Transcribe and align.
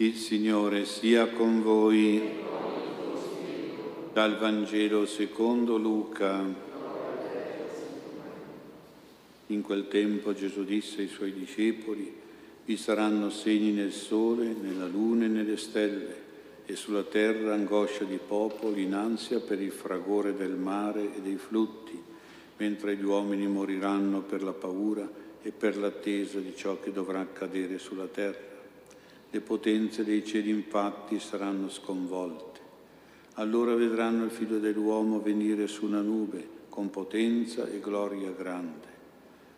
Il 0.00 0.16
Signore 0.16 0.86
sia 0.86 1.28
con 1.28 1.62
voi. 1.62 2.22
Dal 4.14 4.38
Vangelo 4.38 5.04
secondo 5.04 5.76
Luca. 5.76 6.42
In 9.48 9.60
quel 9.60 9.88
tempo 9.88 10.32
Gesù 10.32 10.64
disse 10.64 11.02
ai 11.02 11.08
suoi 11.08 11.34
discepoli, 11.34 12.10
vi 12.64 12.78
saranno 12.78 13.28
segni 13.28 13.72
nel 13.72 13.92
sole, 13.92 14.54
nella 14.58 14.86
luna 14.86 15.26
e 15.26 15.28
nelle 15.28 15.58
stelle, 15.58 16.16
e 16.64 16.76
sulla 16.76 17.02
terra 17.02 17.52
angoscia 17.52 18.04
di 18.04 18.18
popoli 18.26 18.84
in 18.84 18.94
ansia 18.94 19.40
per 19.40 19.60
il 19.60 19.70
fragore 19.70 20.34
del 20.34 20.54
mare 20.54 21.14
e 21.14 21.20
dei 21.20 21.36
flutti, 21.36 22.02
mentre 22.56 22.96
gli 22.96 23.04
uomini 23.04 23.46
moriranno 23.46 24.22
per 24.22 24.42
la 24.42 24.54
paura 24.54 25.06
e 25.42 25.50
per 25.50 25.76
l'attesa 25.76 26.38
di 26.38 26.54
ciò 26.56 26.80
che 26.80 26.90
dovrà 26.90 27.20
accadere 27.20 27.78
sulla 27.78 28.06
terra. 28.06 28.49
Le 29.32 29.40
potenze 29.40 30.02
dei 30.02 30.24
cieli 30.24 30.50
infatti 30.50 31.20
saranno 31.20 31.70
sconvolte. 31.70 32.58
Allora 33.34 33.76
vedranno 33.76 34.24
il 34.24 34.32
figlio 34.32 34.58
dell'uomo 34.58 35.20
venire 35.20 35.68
su 35.68 35.86
una 35.86 36.00
nube 36.00 36.58
con 36.68 36.90
potenza 36.90 37.68
e 37.68 37.78
gloria 37.78 38.32
grande. 38.32 38.88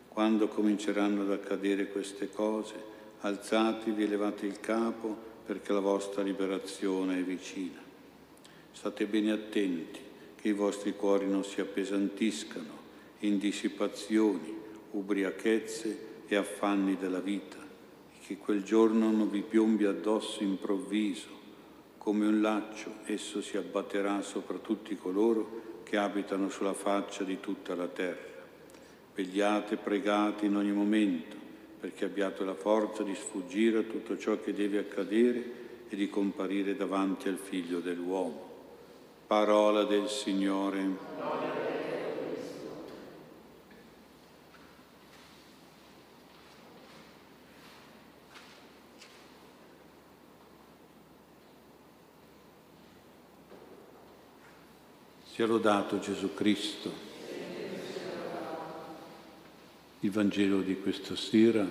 Quando 0.09 0.47
cominceranno 0.47 1.23
ad 1.23 1.31
accadere 1.31 1.87
queste 1.87 2.29
cose, 2.29 2.75
alzatevi 3.21 4.03
e 4.03 4.07
levate 4.07 4.45
il 4.45 4.59
capo 4.59 5.17
perché 5.43 5.73
la 5.73 5.79
vostra 5.79 6.21
liberazione 6.21 7.17
è 7.17 7.23
vicina. 7.23 7.81
State 8.71 9.07
bene 9.07 9.31
attenti 9.31 9.99
che 10.35 10.49
i 10.49 10.53
vostri 10.53 10.95
cuori 10.95 11.27
non 11.27 11.43
si 11.43 11.61
appesantiscano 11.61 12.81
in 13.21 13.39
dissipazioni, 13.39 14.55
ubriachezze 14.91 15.97
e 16.27 16.35
affanni 16.35 16.95
della 16.95 17.19
vita 17.19 17.62
che 18.33 18.39
quel 18.39 18.63
giorno 18.63 19.11
non 19.11 19.29
vi 19.29 19.41
piombi 19.41 19.85
addosso 19.85 20.41
improvviso, 20.41 21.27
come 21.99 22.25
un 22.25 22.41
laccio 22.41 22.95
esso 23.05 23.43
si 23.43 23.57
abbatterà 23.57 24.23
sopra 24.23 24.57
tutti 24.57 24.97
coloro 24.97 25.81
che 25.83 25.97
abitano 25.97 26.49
sulla 26.49 26.73
faccia 26.73 27.23
di 27.23 27.39
tutta 27.39 27.75
la 27.75 27.87
terra. 27.87 28.41
Vegliate 29.13 29.75
pregate 29.75 30.47
in 30.47 30.55
ogni 30.55 30.71
momento, 30.71 31.35
perché 31.79 32.05
abbiate 32.05 32.43
la 32.43 32.55
forza 32.55 33.03
di 33.03 33.13
sfuggire 33.13 33.79
a 33.79 33.83
tutto 33.83 34.17
ciò 34.17 34.39
che 34.39 34.51
deve 34.51 34.79
accadere 34.79 35.61
e 35.87 35.95
di 35.95 36.09
comparire 36.09 36.75
davanti 36.75 37.27
al 37.27 37.37
Figlio 37.37 37.81
dell'uomo. 37.81 38.49
Parola 39.27 39.83
del 39.83 40.09
Signore. 40.09 41.52
Sia 55.33 55.47
lodato 55.47 55.97
Gesù 55.97 56.35
Cristo. 56.35 56.91
Il 60.01 60.11
Vangelo 60.11 60.61
di 60.61 60.79
questa 60.79 61.15
sera 61.15 61.67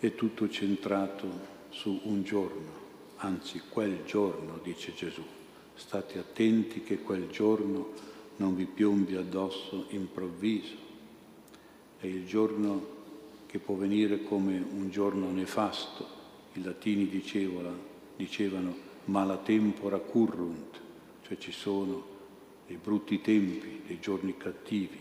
è 0.00 0.14
tutto 0.16 0.48
centrato 0.48 1.28
su 1.70 2.00
un 2.02 2.24
giorno, 2.24 2.70
anzi 3.18 3.62
quel 3.68 4.02
giorno, 4.04 4.58
dice 4.64 4.94
Gesù. 4.94 5.22
State 5.76 6.18
attenti 6.18 6.82
che 6.82 6.98
quel 6.98 7.28
giorno 7.28 7.92
non 8.38 8.56
vi 8.56 8.64
piombi 8.64 9.14
addosso 9.14 9.86
improvviso. 9.90 10.74
È 12.00 12.06
il 12.06 12.26
giorno 12.26 12.84
che 13.46 13.60
può 13.60 13.76
venire 13.76 14.24
come 14.24 14.58
un 14.58 14.90
giorno 14.90 15.30
nefasto. 15.30 16.04
I 16.54 16.64
latini 16.64 17.06
dicevano, 17.06 17.78
dicevano 18.16 18.74
mala 19.04 19.36
tempora 19.36 19.98
currunt, 19.98 20.80
cioè 21.24 21.38
ci 21.38 21.52
sono 21.52 22.10
dei 22.72 22.80
brutti 22.82 23.20
tempi, 23.20 23.82
dei 23.86 24.00
giorni 24.00 24.34
cattivi. 24.38 24.98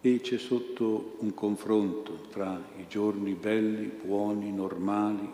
E 0.00 0.20
c'è 0.22 0.38
sotto 0.38 1.16
un 1.18 1.34
confronto 1.34 2.28
tra 2.30 2.58
i 2.78 2.86
giorni 2.88 3.34
belli, 3.34 3.90
buoni, 4.02 4.50
normali, 4.52 5.30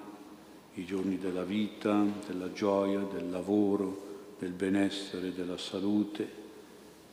i 0.75 0.84
giorni 0.84 1.19
della 1.19 1.44
vita, 1.44 2.05
della 2.27 2.53
gioia, 2.53 2.99
del 3.03 3.31
lavoro, 3.31 4.34
del 4.41 4.50
benessere, 4.50 5.33
della 5.33 5.59
salute, 5.59 6.41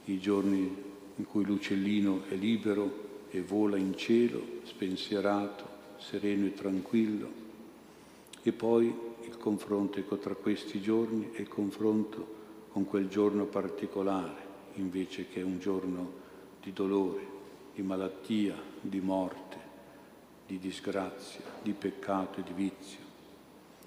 i 0.06 0.20
giorni 0.20 0.88
in 1.16 1.26
cui 1.26 1.46
l'uccellino 1.46 2.24
è 2.30 2.34
libero 2.34 3.28
e 3.30 3.42
vola 3.42 3.78
in 3.78 3.96
cielo, 3.96 4.42
spensierato, 4.64 5.68
sereno 5.98 6.48
e 6.48 6.54
tranquillo, 6.56 7.30
e 8.42 8.52
poi 8.54 8.92
il 9.22 9.38
confronto 9.38 10.00
ecco, 10.00 10.18
tra 10.18 10.34
questi 10.34 10.82
giorni 10.82 11.30
e 11.34 11.42
il 11.42 11.48
confronto 11.48 12.38
con 12.70 12.86
quel 12.86 13.08
giorno 13.08 13.46
particolare, 13.46 14.48
invece 14.76 15.28
che 15.28 15.42
un 15.42 15.60
giorno 15.60 16.12
di 16.62 16.72
dolore, 16.72 17.38
di 17.74 17.82
malattia, 17.82 18.56
di 18.80 19.00
morte, 19.00 19.58
di 20.46 20.60
disgrazia, 20.60 21.42
di 21.62 21.74
peccato 21.74 22.40
e 22.40 22.44
di 22.44 22.54
vizio. 22.54 23.00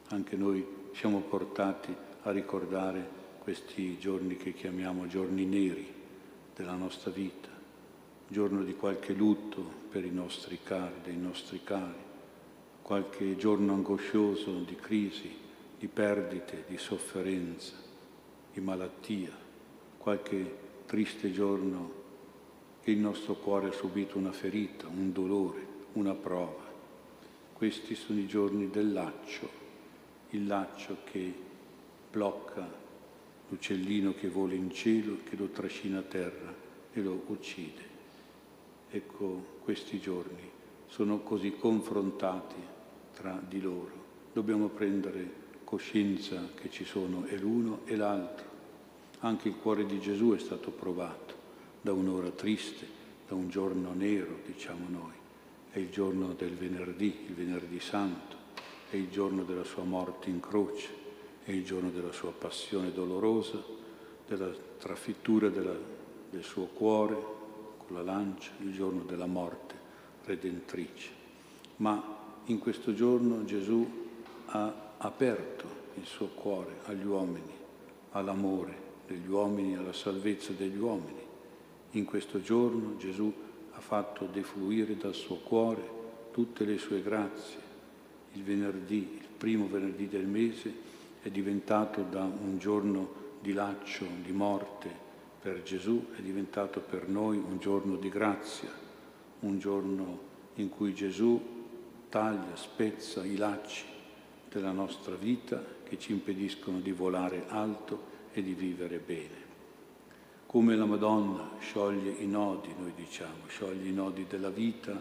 Anche 0.08 0.36
noi 0.36 0.66
siamo 0.92 1.20
portati 1.20 1.94
a 2.22 2.30
ricordare 2.30 3.20
questi 3.38 3.98
giorni 3.98 4.36
che 4.36 4.52
chiamiamo 4.52 5.06
giorni 5.06 5.44
neri 5.44 5.92
della 6.54 6.74
nostra 6.74 7.10
vita, 7.10 7.48
giorno 8.28 8.62
di 8.62 8.74
qualche 8.74 9.12
lutto 9.12 9.80
per 9.90 10.04
i 10.04 10.10
nostri 10.10 10.58
cari, 10.62 10.94
dei 11.02 11.16
nostri 11.16 11.62
cari, 11.62 12.10
qualche 12.82 13.36
giorno 13.36 13.74
angoscioso 13.74 14.58
di 14.60 14.74
crisi, 14.74 15.34
di 15.78 15.86
perdite, 15.88 16.64
di 16.68 16.78
sofferenza 16.78 17.90
di 18.52 18.60
malattia, 18.60 19.30
qualche 19.98 20.58
triste 20.86 21.32
giorno 21.32 22.00
che 22.82 22.90
il 22.90 22.98
nostro 22.98 23.34
cuore 23.34 23.68
ha 23.68 23.72
subito 23.72 24.18
una 24.18 24.32
ferita, 24.32 24.88
un 24.88 25.12
dolore, 25.12 25.66
una 25.92 26.14
prova. 26.14 26.70
Questi 27.52 27.94
sono 27.94 28.18
i 28.18 28.26
giorni 28.26 28.70
del 28.70 28.92
laccio, 28.92 29.48
il 30.30 30.46
laccio 30.46 30.98
che 31.04 31.32
blocca 32.10 32.80
l'uccellino 33.48 34.14
che 34.14 34.28
vola 34.28 34.54
in 34.54 34.70
cielo, 34.70 35.18
che 35.24 35.36
lo 35.36 35.46
trascina 35.48 35.98
a 35.98 36.02
terra 36.02 36.54
e 36.92 37.00
lo 37.00 37.22
uccide. 37.26 37.90
Ecco, 38.90 39.58
questi 39.62 40.00
giorni 40.00 40.50
sono 40.86 41.20
così 41.20 41.52
confrontati 41.56 42.56
tra 43.14 43.40
di 43.46 43.60
loro. 43.60 43.92
Dobbiamo 44.32 44.68
prendere 44.68 45.41
coscienza 45.72 46.50
che 46.54 46.68
ci 46.68 46.84
sono 46.84 47.24
è 47.24 47.34
l'uno 47.38 47.80
e 47.86 47.96
l'altro. 47.96 48.44
Anche 49.20 49.48
il 49.48 49.56
cuore 49.56 49.86
di 49.86 50.00
Gesù 50.00 50.34
è 50.34 50.38
stato 50.38 50.70
provato 50.70 51.34
da 51.80 51.94
un'ora 51.94 52.28
triste, 52.28 52.86
da 53.26 53.34
un 53.34 53.48
giorno 53.48 53.94
nero, 53.94 54.40
diciamo 54.44 54.86
noi. 54.90 55.14
È 55.70 55.78
il 55.78 55.88
giorno 55.88 56.34
del 56.34 56.52
venerdì, 56.56 57.24
il 57.26 57.32
venerdì 57.32 57.80
santo, 57.80 58.36
è 58.90 58.96
il 58.96 59.08
giorno 59.08 59.44
della 59.44 59.64
sua 59.64 59.84
morte 59.84 60.28
in 60.28 60.40
croce, 60.40 60.88
è 61.42 61.52
il 61.52 61.64
giorno 61.64 61.88
della 61.88 62.12
sua 62.12 62.32
passione 62.32 62.92
dolorosa, 62.92 63.64
della 64.26 64.50
trafittura 64.76 65.48
della, 65.48 65.74
del 66.28 66.44
suo 66.44 66.66
cuore 66.66 67.16
con 67.78 67.96
la 67.96 68.02
lancia, 68.02 68.50
il 68.60 68.74
giorno 68.74 69.04
della 69.04 69.24
morte 69.24 69.74
redentrice. 70.24 71.08
Ma 71.76 72.40
in 72.44 72.58
questo 72.58 72.92
giorno 72.92 73.46
Gesù 73.46 74.00
ha 74.48 74.90
aperto 75.04 75.80
il 75.94 76.06
suo 76.06 76.28
cuore 76.28 76.78
agli 76.84 77.04
uomini, 77.04 77.52
all'amore 78.12 78.90
degli 79.06 79.28
uomini, 79.28 79.76
alla 79.76 79.92
salvezza 79.92 80.52
degli 80.52 80.78
uomini. 80.78 81.20
In 81.92 82.04
questo 82.04 82.40
giorno 82.40 82.96
Gesù 82.96 83.32
ha 83.72 83.80
fatto 83.80 84.26
defluire 84.26 84.96
dal 84.96 85.14
suo 85.14 85.36
cuore 85.36 86.00
tutte 86.30 86.64
le 86.64 86.78
sue 86.78 87.02
grazie. 87.02 87.70
Il 88.34 88.44
venerdì, 88.44 89.18
il 89.20 89.28
primo 89.36 89.66
venerdì 89.66 90.08
del 90.08 90.26
mese, 90.26 90.72
è 91.20 91.30
diventato 91.30 92.02
da 92.02 92.22
un 92.22 92.58
giorno 92.58 93.20
di 93.40 93.52
laccio, 93.52 94.06
di 94.22 94.32
morte 94.32 94.88
per 95.40 95.62
Gesù, 95.62 96.10
è 96.16 96.20
diventato 96.20 96.80
per 96.80 97.08
noi 97.08 97.36
un 97.36 97.58
giorno 97.58 97.96
di 97.96 98.08
grazia, 98.08 98.70
un 99.40 99.58
giorno 99.58 100.30
in 100.54 100.68
cui 100.68 100.94
Gesù 100.94 101.40
taglia, 102.08 102.54
spezza 102.54 103.24
i 103.24 103.36
lacci 103.36 103.91
della 104.52 104.72
nostra 104.72 105.14
vita 105.14 105.64
che 105.82 105.98
ci 105.98 106.12
impediscono 106.12 106.80
di 106.80 106.92
volare 106.92 107.44
alto 107.48 108.10
e 108.32 108.42
di 108.42 108.54
vivere 108.54 108.98
bene. 108.98 109.50
Come 110.46 110.76
la 110.76 110.84
Madonna 110.84 111.52
scioglie 111.60 112.10
i 112.10 112.26
nodi, 112.26 112.74
noi 112.78 112.92
diciamo, 112.94 113.46
scioglie 113.46 113.88
i 113.88 113.92
nodi 113.92 114.26
della 114.28 114.50
vita, 114.50 115.00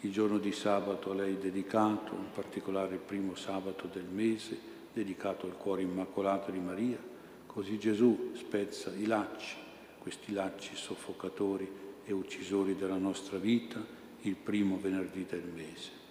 il 0.00 0.12
giorno 0.12 0.38
di 0.38 0.52
sabato 0.52 1.10
a 1.10 1.14
lei 1.14 1.38
dedicato, 1.38 2.14
in 2.14 2.30
particolare 2.32 2.94
il 2.94 3.00
primo 3.00 3.34
sabato 3.34 3.88
del 3.92 4.04
mese, 4.04 4.56
dedicato 4.92 5.46
al 5.46 5.56
cuore 5.56 5.82
immacolato 5.82 6.50
di 6.50 6.60
Maria, 6.60 6.98
così 7.46 7.78
Gesù 7.78 8.32
spezza 8.34 8.92
i 8.94 9.06
lacci, 9.06 9.56
questi 9.98 10.32
lacci 10.32 10.76
soffocatori 10.76 11.68
e 12.04 12.12
uccisori 12.12 12.76
della 12.76 12.98
nostra 12.98 13.38
vita, 13.38 13.84
il 14.20 14.36
primo 14.36 14.78
venerdì 14.78 15.26
del 15.28 15.50
mese. 15.52 16.03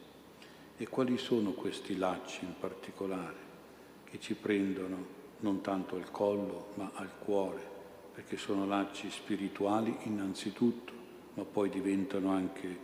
E 0.84 0.90
quali 0.90 1.18
sono 1.18 1.54
questi 1.54 1.96
lacci 1.96 2.44
in 2.44 2.56
particolare 2.60 3.38
che 4.04 4.20
ci 4.20 4.34
prendono 4.34 5.06
non 5.40 5.62
tanto 5.62 5.96
al 5.96 6.12
collo 6.12 6.72
ma 6.74 6.92
al 6.96 7.20
cuore, 7.20 7.66
perché 8.14 8.36
sono 8.36 8.66
lacci 8.66 9.10
spirituali 9.10 9.96
innanzitutto, 10.04 10.92
ma 11.36 11.46
poi 11.46 11.70
diventano 11.70 12.32
anche 12.32 12.78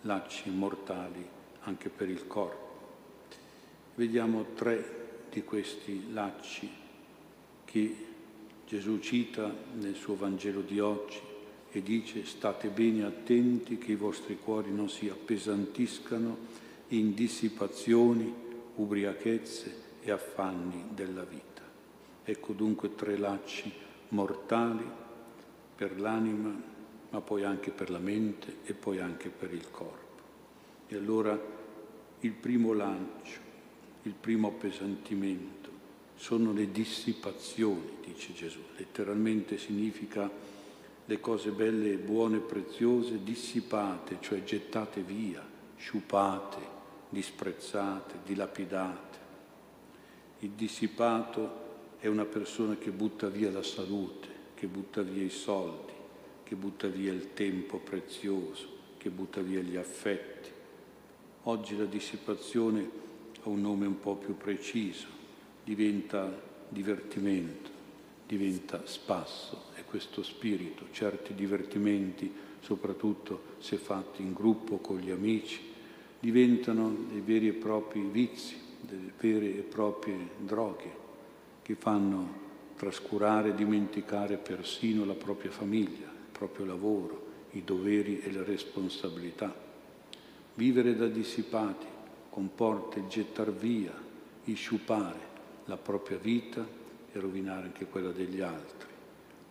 lacci 0.00 0.50
mortali 0.50 1.24
anche 1.60 1.88
per 1.88 2.08
il 2.08 2.26
corpo. 2.26 2.78
Vediamo 3.94 4.46
tre 4.56 5.26
di 5.30 5.44
questi 5.44 6.12
lacci 6.12 6.68
che 7.64 7.96
Gesù 8.66 8.98
cita 8.98 9.54
nel 9.74 9.94
suo 9.94 10.16
Vangelo 10.16 10.62
di 10.62 10.80
oggi 10.80 11.20
e 11.70 11.80
dice 11.80 12.26
state 12.26 12.70
bene 12.70 13.04
attenti 13.04 13.78
che 13.78 13.92
i 13.92 13.96
vostri 13.96 14.36
cuori 14.36 14.72
non 14.72 14.88
si 14.88 15.08
appesantiscano 15.08 16.64
in 16.88 17.14
dissipazioni, 17.14 18.32
ubriachezze 18.76 19.84
e 20.02 20.10
affanni 20.10 20.86
della 20.94 21.24
vita. 21.24 21.62
Ecco 22.24 22.52
dunque 22.52 22.94
tre 22.94 23.16
lacci 23.16 23.72
mortali 24.08 24.88
per 25.74 25.98
l'anima, 26.00 26.54
ma 27.10 27.20
poi 27.20 27.44
anche 27.44 27.70
per 27.70 27.90
la 27.90 27.98
mente 27.98 28.58
e 28.64 28.72
poi 28.72 28.98
anche 28.98 29.28
per 29.28 29.52
il 29.52 29.70
corpo. 29.70 30.04
E 30.88 30.96
allora 30.96 31.38
il 32.20 32.32
primo 32.32 32.72
lancio, 32.72 33.40
il 34.02 34.14
primo 34.14 34.48
appesantimento 34.48 35.70
sono 36.14 36.52
le 36.52 36.70
dissipazioni, 36.70 37.98
dice 38.04 38.32
Gesù. 38.32 38.60
Letteralmente 38.76 39.58
significa 39.58 40.30
le 41.04 41.20
cose 41.20 41.50
belle, 41.50 41.96
buone, 41.96 42.38
preziose, 42.38 43.22
dissipate, 43.22 44.18
cioè 44.20 44.42
gettate 44.42 45.02
via, 45.02 45.44
sciupate, 45.76 46.74
disprezzate, 47.08 48.18
dilapidate. 48.24 49.18
Il 50.40 50.50
dissipato 50.50 51.64
è 51.98 52.06
una 52.06 52.24
persona 52.24 52.76
che 52.76 52.90
butta 52.90 53.28
via 53.28 53.50
la 53.50 53.62
salute, 53.62 54.28
che 54.54 54.66
butta 54.66 55.02
via 55.02 55.24
i 55.24 55.30
soldi, 55.30 55.92
che 56.42 56.54
butta 56.54 56.88
via 56.88 57.12
il 57.12 57.32
tempo 57.32 57.78
prezioso, 57.78 58.68
che 58.96 59.10
butta 59.10 59.40
via 59.40 59.60
gli 59.60 59.76
affetti 59.76 60.36
Oggi 61.48 61.76
la 61.76 61.84
dissipazione 61.84 62.90
ha 63.44 63.48
un 63.48 63.60
nome 63.60 63.86
un 63.86 64.00
po' 64.00 64.16
più 64.16 64.36
preciso, 64.36 65.06
diventa 65.62 66.28
divertimento, 66.68 67.70
diventa 68.26 68.84
spasso 68.84 69.66
e 69.76 69.84
questo 69.84 70.24
spirito, 70.24 70.86
certi 70.90 71.34
divertimenti, 71.34 72.32
soprattutto 72.58 73.54
se 73.58 73.76
fatti 73.76 74.22
in 74.22 74.32
gruppo 74.32 74.78
con 74.78 74.98
gli 74.98 75.10
amici, 75.10 75.60
diventano 76.26 76.92
dei 77.08 77.20
veri 77.20 77.46
e 77.46 77.52
propri 77.52 78.00
vizi, 78.00 78.56
delle 78.80 79.12
vere 79.16 79.46
e 79.58 79.60
proprie 79.60 80.16
droghe 80.40 81.04
che 81.62 81.76
fanno 81.76 82.44
trascurare 82.74 83.54
dimenticare 83.54 84.36
persino 84.36 85.04
la 85.04 85.14
propria 85.14 85.52
famiglia, 85.52 86.06
il 86.06 86.32
proprio 86.32 86.66
lavoro, 86.66 87.26
i 87.52 87.62
doveri 87.62 88.18
e 88.22 88.32
le 88.32 88.42
responsabilità. 88.42 89.54
Vivere 90.54 90.96
da 90.96 91.06
dissipati 91.06 91.86
comporta 92.28 92.98
il 92.98 93.06
gettar 93.06 93.52
via, 93.52 93.94
il 94.46 94.56
sciupare 94.56 95.20
la 95.66 95.76
propria 95.76 96.18
vita 96.18 96.66
e 97.12 97.20
rovinare 97.20 97.66
anche 97.66 97.86
quella 97.86 98.10
degli 98.10 98.40
altri. 98.40 98.88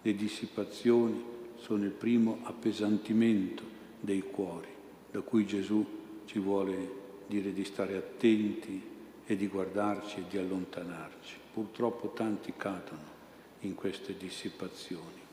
Le 0.01 0.13
dissipazioni 0.13 1.23
sono 1.55 1.85
il 1.85 1.91
primo 1.91 2.39
appesantimento 2.43 3.63
dei 4.01 4.23
cuori, 4.23 4.67
da 5.09 5.21
cui 5.21 5.45
Gesù 5.45 6.03
ci 6.25 6.39
vuole 6.39 7.03
dire 7.27 7.53
di 7.53 7.63
stare 7.63 7.95
attenti 7.95 8.81
e 9.25 9.35
di 9.35 9.47
guardarci 9.47 10.19
e 10.19 10.23
di 10.29 10.37
allontanarci. 10.37 11.35
Purtroppo 11.53 12.09
tanti 12.09 12.53
cadono 12.55 13.13
in 13.61 13.75
queste 13.75 14.15
dissipazioni. 14.17 15.23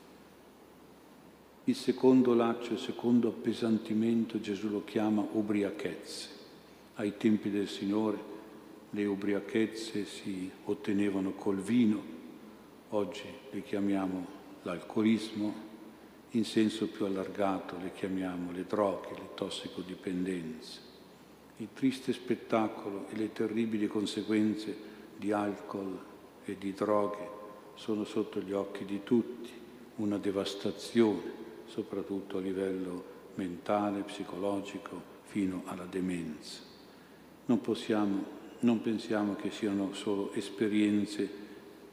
Il 1.64 1.76
secondo 1.76 2.34
laccio, 2.34 2.72
il 2.72 2.78
secondo 2.78 3.28
appesantimento, 3.28 4.40
Gesù 4.40 4.68
lo 4.68 4.84
chiama 4.84 5.24
ubriachezze. 5.32 6.40
Ai 6.94 7.16
tempi 7.16 7.50
del 7.50 7.68
Signore 7.68 8.30
le 8.90 9.04
ubriachezze 9.04 10.04
si 10.04 10.50
ottenevano 10.64 11.32
col 11.32 11.60
vino, 11.60 12.02
oggi 12.90 13.22
le 13.50 13.62
chiamiamo 13.62 14.26
l'alcolismo, 14.62 15.70
in 16.32 16.44
senso 16.44 16.88
più 16.88 17.04
allargato 17.04 17.76
le 17.80 17.92
chiamiamo 17.92 18.52
le 18.52 18.64
droghe, 18.64 19.14
le 19.14 19.28
tossicodipendenze. 19.34 20.90
Il 21.58 21.68
triste 21.74 22.12
spettacolo 22.12 23.06
e 23.10 23.16
le 23.16 23.32
terribili 23.32 23.86
conseguenze 23.86 24.74
di 25.16 25.30
alcol 25.30 25.98
e 26.44 26.56
di 26.58 26.72
droghe 26.72 27.40
sono 27.74 28.04
sotto 28.04 28.40
gli 28.40 28.52
occhi 28.52 28.84
di 28.84 29.02
tutti, 29.02 29.50
una 29.96 30.18
devastazione 30.18 31.40
soprattutto 31.66 32.38
a 32.38 32.40
livello 32.40 33.04
mentale, 33.34 34.00
psicologico, 34.00 35.10
fino 35.22 35.62
alla 35.66 35.86
demenza. 35.86 36.60
Non 37.46 37.60
possiamo, 37.60 38.24
non 38.60 38.80
pensiamo 38.80 39.34
che 39.34 39.50
siano 39.50 39.94
solo 39.94 40.32
esperienze 40.32 41.28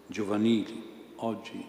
giovanili. 0.07 0.83
Oggi 1.15 1.63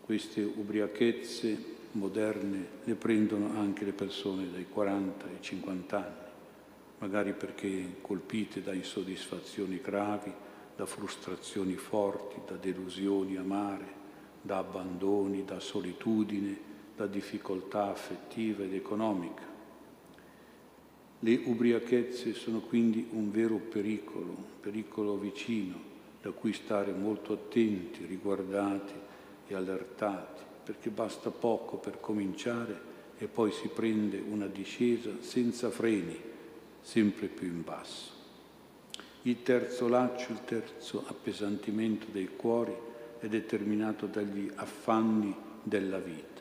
queste 0.00 0.42
ubriachezze 0.42 1.71
moderne 1.92 2.66
le 2.84 2.94
prendono 2.94 3.58
anche 3.58 3.84
le 3.84 3.92
persone 3.92 4.50
dai 4.50 4.66
40 4.68 5.26
ai 5.26 5.40
50 5.40 5.96
anni, 5.96 6.30
magari 6.98 7.32
perché 7.32 7.96
colpite 8.00 8.62
da 8.62 8.72
insoddisfazioni 8.72 9.80
gravi, 9.80 10.32
da 10.76 10.86
frustrazioni 10.86 11.74
forti, 11.74 12.40
da 12.46 12.56
delusioni 12.56 13.36
amare, 13.36 14.00
da 14.40 14.58
abbandoni, 14.58 15.44
da 15.44 15.60
solitudine, 15.60 16.70
da 16.96 17.06
difficoltà 17.06 17.90
affettiva 17.90 18.64
ed 18.64 18.74
economica. 18.74 19.50
Le 21.20 21.40
ubriachezze 21.44 22.32
sono 22.34 22.60
quindi 22.60 23.06
un 23.12 23.30
vero 23.30 23.56
pericolo, 23.56 24.30
un 24.30 24.60
pericolo 24.60 25.16
vicino, 25.16 25.90
da 26.20 26.30
cui 26.30 26.52
stare 26.52 26.92
molto 26.92 27.32
attenti, 27.32 28.04
riguardati 28.06 28.92
e 29.46 29.54
allertati, 29.54 30.42
perché 30.62 30.90
basta 30.90 31.30
poco 31.30 31.76
per 31.76 32.00
cominciare 32.00 32.90
e 33.18 33.26
poi 33.26 33.52
si 33.52 33.68
prende 33.68 34.18
una 34.18 34.46
discesa 34.46 35.10
senza 35.20 35.70
freni, 35.70 36.18
sempre 36.80 37.26
più 37.26 37.48
in 37.48 37.62
basso. 37.62 38.10
Il 39.22 39.42
terzo 39.42 39.88
laccio, 39.88 40.32
il 40.32 40.44
terzo 40.44 41.04
appesantimento 41.06 42.06
dei 42.10 42.30
cuori 42.36 42.74
è 43.18 43.28
determinato 43.28 44.06
dagli 44.06 44.50
affanni 44.56 45.34
della 45.62 45.98
vita 45.98 46.32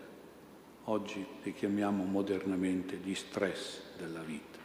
oggi 0.85 1.25
le 1.43 1.53
chiamiamo 1.53 2.03
modernamente 2.03 2.99
di 2.99 3.13
stress 3.13 3.81
della 3.97 4.21
vita. 4.21 4.59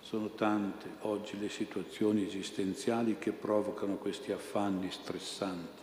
Sono 0.00 0.30
tante 0.30 0.88
oggi 1.00 1.38
le 1.38 1.48
situazioni 1.48 2.26
esistenziali 2.26 3.16
che 3.18 3.32
provocano 3.32 3.96
questi 3.96 4.32
affanni 4.32 4.90
stressanti 4.90 5.82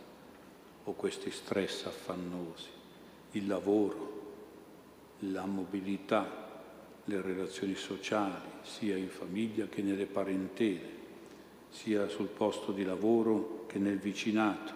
o 0.84 0.94
questi 0.94 1.32
stress 1.32 1.86
affannosi. 1.86 2.77
Il 3.32 3.48
lavoro, 3.48 4.08
la 5.20 5.46
mobilità, 5.46 6.46
le 7.06 7.22
relazioni 7.22 7.76
sociali, 7.76 8.50
sia 8.62 8.96
in 8.96 9.10
famiglia 9.10 9.68
che 9.68 9.82
nelle 9.82 10.06
parentele, 10.06 10.96
sia 11.70 12.08
sul 12.08 12.28
posto 12.28 12.72
di 12.72 12.84
lavoro 12.84 13.66
che 13.68 13.80
nel 13.80 13.98
vicinato. 13.98 14.74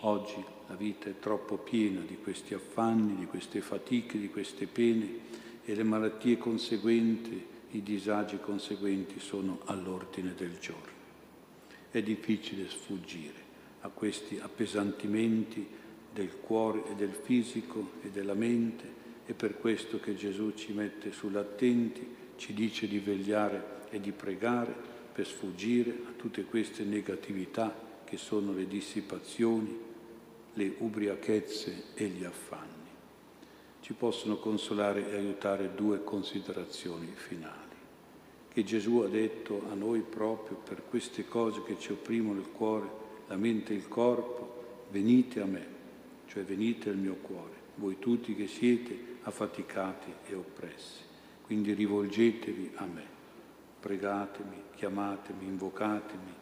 Oggi 0.00 0.42
la 0.68 0.74
vita 0.74 1.08
è 1.08 1.18
troppo 1.18 1.58
piena 1.58 2.00
di 2.00 2.16
questi 2.16 2.54
affanni, 2.54 3.16
di 3.16 3.26
queste 3.26 3.60
fatiche, 3.60 4.18
di 4.18 4.28
queste 4.28 4.66
pene 4.66 5.18
e 5.64 5.74
le 5.74 5.84
malattie 5.84 6.36
conseguenti, 6.38 7.44
i 7.70 7.82
disagi 7.82 8.38
conseguenti 8.38 9.20
sono 9.20 9.60
all'ordine 9.66 10.34
del 10.34 10.58
giorno. 10.58 10.94
È 11.90 12.02
difficile 12.02 12.68
sfuggire 12.68 13.44
a 13.80 13.88
questi 13.88 14.38
appesantimenti 14.38 15.66
del 16.16 16.40
cuore 16.40 16.84
e 16.88 16.94
del 16.94 17.12
fisico 17.12 17.90
e 18.02 18.08
della 18.08 18.32
mente 18.32 19.04
è 19.26 19.34
per 19.34 19.58
questo 19.58 20.00
che 20.00 20.14
Gesù 20.14 20.54
ci 20.54 20.72
mette 20.72 21.12
sull'attenti, 21.12 22.14
ci 22.36 22.54
dice 22.54 22.88
di 22.88 22.98
vegliare 22.98 23.84
e 23.90 24.00
di 24.00 24.12
pregare 24.12 24.74
per 25.12 25.26
sfuggire 25.26 25.90
a 25.90 26.12
tutte 26.16 26.44
queste 26.44 26.84
negatività 26.84 27.74
che 28.04 28.16
sono 28.16 28.52
le 28.52 28.66
dissipazioni, 28.66 29.78
le 30.54 30.74
ubriachezze 30.78 31.84
e 31.94 32.06
gli 32.06 32.24
affanni. 32.24 32.72
Ci 33.80 33.92
possono 33.92 34.36
consolare 34.36 35.10
e 35.10 35.16
aiutare 35.16 35.74
due 35.74 36.02
considerazioni 36.02 37.12
finali. 37.14 37.74
Che 38.48 38.64
Gesù 38.64 38.98
ha 38.98 39.08
detto 39.08 39.64
a 39.70 39.74
noi 39.74 40.00
proprio 40.00 40.56
per 40.56 40.82
queste 40.88 41.26
cose 41.26 41.62
che 41.64 41.76
ci 41.78 41.92
opprimono 41.92 42.40
il 42.40 42.50
cuore, 42.52 42.88
la 43.26 43.36
mente 43.36 43.74
e 43.74 43.76
il 43.76 43.88
corpo, 43.88 44.86
venite 44.90 45.40
a 45.40 45.44
me, 45.44 45.75
cioè 46.26 46.44
venite 46.44 46.90
al 46.90 46.96
mio 46.96 47.14
cuore, 47.14 47.54
voi 47.76 47.98
tutti 47.98 48.34
che 48.34 48.46
siete 48.46 49.18
affaticati 49.22 50.12
e 50.26 50.34
oppressi. 50.34 51.02
Quindi 51.42 51.72
rivolgetevi 51.72 52.72
a 52.76 52.86
me. 52.86 53.14
pregatemi, 53.78 54.62
chiamatemi, 54.74 55.44
invocatemi, 55.46 56.34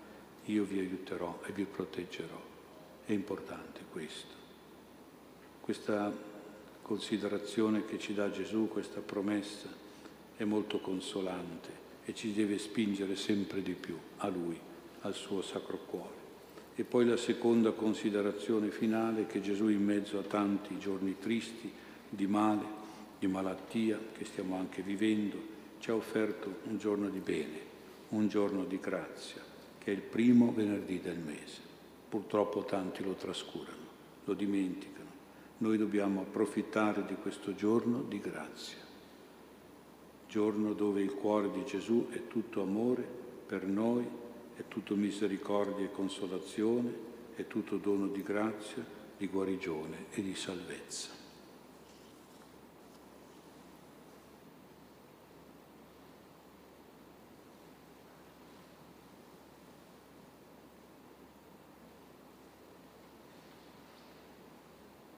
io 0.46 0.64
vi 0.64 0.78
aiuterò 0.78 1.40
e 1.44 1.52
vi 1.52 1.64
proteggerò. 1.64 2.42
È 3.04 3.12
importante 3.12 3.80
questo. 3.90 4.34
Questa 5.60 6.10
considerazione 6.80 7.84
che 7.84 7.98
ci 7.98 8.14
dà 8.14 8.30
Gesù, 8.30 8.68
questa 8.68 9.00
promessa, 9.00 9.68
è 10.36 10.44
molto 10.44 10.80
consolante 10.80 11.82
e 12.04 12.14
ci 12.14 12.32
deve 12.32 12.58
spingere 12.58 13.16
sempre 13.16 13.62
di 13.62 13.74
più 13.74 13.98
a 14.18 14.28
Lui, 14.28 14.58
al 15.00 15.14
suo 15.14 15.42
Sacro 15.42 15.78
Cuore. 15.78 16.23
E 16.76 16.82
poi 16.82 17.06
la 17.06 17.16
seconda 17.16 17.70
considerazione 17.70 18.70
finale 18.70 19.26
che 19.26 19.40
Gesù 19.40 19.68
in 19.68 19.84
mezzo 19.84 20.18
a 20.18 20.22
tanti 20.22 20.78
giorni 20.78 21.16
tristi 21.18 21.70
di 22.08 22.26
male, 22.26 22.64
di 23.18 23.28
malattia 23.28 23.98
che 24.12 24.24
stiamo 24.24 24.56
anche 24.56 24.82
vivendo, 24.82 25.36
ci 25.78 25.90
ha 25.90 25.94
offerto 25.94 26.60
un 26.64 26.78
giorno 26.78 27.08
di 27.08 27.20
bene, 27.20 27.58
un 28.08 28.26
giorno 28.26 28.64
di 28.64 28.80
grazia, 28.80 29.42
che 29.78 29.92
è 29.92 29.94
il 29.94 30.00
primo 30.00 30.52
venerdì 30.52 31.00
del 31.00 31.18
mese. 31.18 31.60
Purtroppo 32.08 32.64
tanti 32.64 33.04
lo 33.04 33.14
trascurano, 33.14 33.86
lo 34.24 34.34
dimenticano. 34.34 35.10
Noi 35.58 35.78
dobbiamo 35.78 36.22
approfittare 36.22 37.04
di 37.04 37.14
questo 37.14 37.54
giorno 37.54 38.02
di 38.02 38.18
grazia, 38.18 38.78
giorno 40.26 40.72
dove 40.72 41.00
il 41.02 41.14
cuore 41.14 41.50
di 41.52 41.64
Gesù 41.64 42.08
è 42.10 42.26
tutto 42.26 42.62
amore 42.62 43.06
per 43.46 43.64
noi, 43.64 44.04
è 44.56 44.62
tutto 44.68 44.94
misericordia 44.94 45.84
e 45.84 45.90
consolazione, 45.90 46.92
è 47.34 47.46
tutto 47.46 47.76
dono 47.76 48.06
di 48.08 48.22
grazia, 48.22 48.84
di 49.16 49.26
guarigione 49.26 50.06
e 50.10 50.22
di 50.22 50.34
salvezza. 50.34 51.23